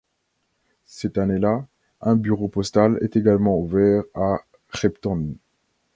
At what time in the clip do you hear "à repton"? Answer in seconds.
4.15-5.35